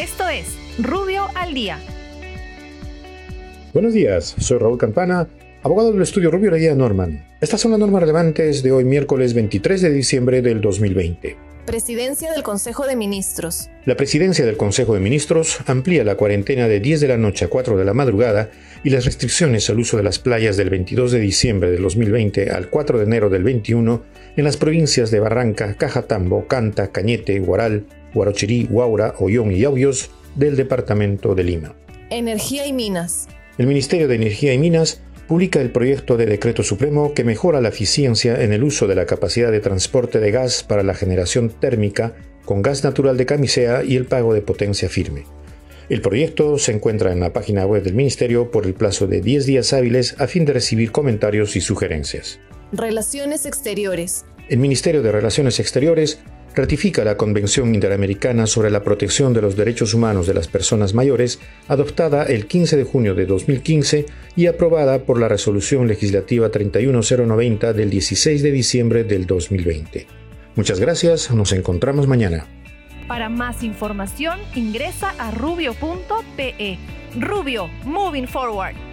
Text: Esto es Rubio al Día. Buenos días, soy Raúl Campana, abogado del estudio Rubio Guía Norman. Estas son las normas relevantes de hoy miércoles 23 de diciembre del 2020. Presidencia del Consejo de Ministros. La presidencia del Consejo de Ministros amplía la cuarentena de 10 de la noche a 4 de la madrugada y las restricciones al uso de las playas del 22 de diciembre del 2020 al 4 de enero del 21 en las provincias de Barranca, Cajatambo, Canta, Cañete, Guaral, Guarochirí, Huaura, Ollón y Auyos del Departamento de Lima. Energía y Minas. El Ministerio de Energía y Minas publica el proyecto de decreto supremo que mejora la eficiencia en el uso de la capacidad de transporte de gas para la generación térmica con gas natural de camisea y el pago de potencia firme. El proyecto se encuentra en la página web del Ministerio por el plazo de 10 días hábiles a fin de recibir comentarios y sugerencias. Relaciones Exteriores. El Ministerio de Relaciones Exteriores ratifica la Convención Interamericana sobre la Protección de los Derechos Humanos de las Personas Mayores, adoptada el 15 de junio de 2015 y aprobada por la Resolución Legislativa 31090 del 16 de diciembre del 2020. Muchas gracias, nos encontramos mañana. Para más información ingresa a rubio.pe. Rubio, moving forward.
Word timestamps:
Esto 0.00 0.26
es 0.30 0.56
Rubio 0.78 1.26
al 1.34 1.52
Día. 1.52 1.78
Buenos 3.74 3.92
días, 3.92 4.34
soy 4.38 4.56
Raúl 4.56 4.78
Campana, 4.78 5.28
abogado 5.62 5.92
del 5.92 6.00
estudio 6.00 6.30
Rubio 6.30 6.54
Guía 6.54 6.74
Norman. 6.74 7.26
Estas 7.42 7.60
son 7.60 7.72
las 7.72 7.80
normas 7.80 8.00
relevantes 8.00 8.62
de 8.62 8.72
hoy 8.72 8.84
miércoles 8.84 9.34
23 9.34 9.82
de 9.82 9.90
diciembre 9.90 10.40
del 10.40 10.62
2020. 10.62 11.49
Presidencia 11.70 12.32
del 12.32 12.42
Consejo 12.42 12.84
de 12.84 12.96
Ministros. 12.96 13.70
La 13.84 13.96
presidencia 13.96 14.44
del 14.44 14.56
Consejo 14.56 14.94
de 14.94 14.98
Ministros 14.98 15.58
amplía 15.66 16.02
la 16.02 16.16
cuarentena 16.16 16.66
de 16.66 16.80
10 16.80 16.98
de 16.98 17.06
la 17.06 17.16
noche 17.16 17.44
a 17.44 17.48
4 17.48 17.76
de 17.76 17.84
la 17.84 17.94
madrugada 17.94 18.50
y 18.82 18.90
las 18.90 19.04
restricciones 19.04 19.70
al 19.70 19.78
uso 19.78 19.96
de 19.96 20.02
las 20.02 20.18
playas 20.18 20.56
del 20.56 20.68
22 20.68 21.12
de 21.12 21.20
diciembre 21.20 21.70
del 21.70 21.82
2020 21.82 22.50
al 22.50 22.70
4 22.70 22.98
de 22.98 23.04
enero 23.04 23.30
del 23.30 23.44
21 23.44 24.02
en 24.36 24.44
las 24.44 24.56
provincias 24.56 25.12
de 25.12 25.20
Barranca, 25.20 25.76
Cajatambo, 25.76 26.48
Canta, 26.48 26.90
Cañete, 26.90 27.38
Guaral, 27.38 27.86
Guarochirí, 28.14 28.66
Huaura, 28.68 29.14
Ollón 29.20 29.52
y 29.52 29.62
Auyos 29.62 30.10
del 30.34 30.56
Departamento 30.56 31.36
de 31.36 31.44
Lima. 31.44 31.76
Energía 32.10 32.66
y 32.66 32.72
Minas. 32.72 33.28
El 33.58 33.68
Ministerio 33.68 34.08
de 34.08 34.16
Energía 34.16 34.52
y 34.52 34.58
Minas 34.58 35.02
publica 35.30 35.60
el 35.60 35.70
proyecto 35.70 36.16
de 36.16 36.26
decreto 36.26 36.64
supremo 36.64 37.14
que 37.14 37.22
mejora 37.22 37.60
la 37.60 37.68
eficiencia 37.68 38.42
en 38.42 38.52
el 38.52 38.64
uso 38.64 38.88
de 38.88 38.96
la 38.96 39.06
capacidad 39.06 39.52
de 39.52 39.60
transporte 39.60 40.18
de 40.18 40.32
gas 40.32 40.64
para 40.64 40.82
la 40.82 40.92
generación 40.92 41.50
térmica 41.50 42.16
con 42.44 42.62
gas 42.62 42.82
natural 42.82 43.16
de 43.16 43.26
camisea 43.26 43.84
y 43.84 43.94
el 43.94 44.06
pago 44.06 44.34
de 44.34 44.42
potencia 44.42 44.88
firme. 44.88 45.26
El 45.88 46.00
proyecto 46.00 46.58
se 46.58 46.72
encuentra 46.72 47.12
en 47.12 47.20
la 47.20 47.32
página 47.32 47.64
web 47.64 47.84
del 47.84 47.94
Ministerio 47.94 48.50
por 48.50 48.66
el 48.66 48.74
plazo 48.74 49.06
de 49.06 49.20
10 49.20 49.46
días 49.46 49.72
hábiles 49.72 50.16
a 50.18 50.26
fin 50.26 50.44
de 50.44 50.52
recibir 50.52 50.90
comentarios 50.90 51.54
y 51.54 51.60
sugerencias. 51.60 52.40
Relaciones 52.72 53.46
Exteriores. 53.46 54.24
El 54.48 54.58
Ministerio 54.58 55.00
de 55.00 55.12
Relaciones 55.12 55.60
Exteriores 55.60 56.18
ratifica 56.54 57.04
la 57.04 57.16
Convención 57.16 57.74
Interamericana 57.74 58.46
sobre 58.46 58.70
la 58.70 58.82
Protección 58.82 59.32
de 59.32 59.42
los 59.42 59.56
Derechos 59.56 59.94
Humanos 59.94 60.26
de 60.26 60.34
las 60.34 60.48
Personas 60.48 60.94
Mayores, 60.94 61.40
adoptada 61.68 62.24
el 62.24 62.46
15 62.46 62.76
de 62.76 62.84
junio 62.84 63.14
de 63.14 63.26
2015 63.26 64.06
y 64.36 64.46
aprobada 64.46 65.04
por 65.04 65.20
la 65.20 65.28
Resolución 65.28 65.86
Legislativa 65.86 66.50
31090 66.50 67.72
del 67.72 67.90
16 67.90 68.42
de 68.42 68.50
diciembre 68.50 69.04
del 69.04 69.26
2020. 69.26 70.06
Muchas 70.56 70.80
gracias, 70.80 71.30
nos 71.30 71.52
encontramos 71.52 72.06
mañana. 72.06 72.46
Para 73.06 73.28
más 73.28 73.62
información 73.62 74.38
ingresa 74.54 75.14
a 75.18 75.30
rubio.pe. 75.30 76.78
Rubio, 77.18 77.68
moving 77.84 78.26
forward. 78.26 78.89